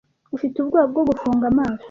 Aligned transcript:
Ufite 0.35 0.55
ubwoba 0.59 0.87
bwo 0.91 1.03
gufunga 1.09 1.45
amaso 1.51 1.79